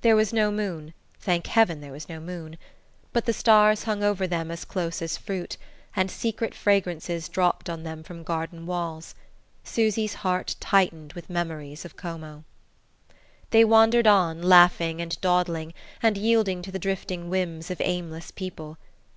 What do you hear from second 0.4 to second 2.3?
moon thank heaven there was no